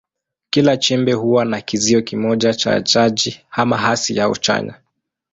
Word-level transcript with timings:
Kila 0.49 0.77
chembe 0.77 1.13
huwa 1.13 1.45
na 1.45 1.61
kizio 1.61 2.01
kimoja 2.01 2.53
cha 2.53 2.81
chaji, 2.81 3.41
ama 3.51 3.77
hasi 3.77 4.21
au 4.21 4.35
chanya. 4.37 4.75